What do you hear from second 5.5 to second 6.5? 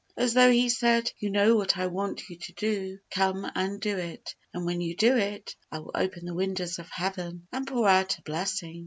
I will open the